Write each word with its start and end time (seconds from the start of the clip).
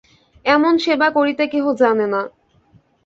এমন 0.45 0.73
সেবা 0.77 1.07
করিতে 1.09 1.43
কেহ 1.47 1.65
জানে 1.73 2.05
না। 2.07 2.21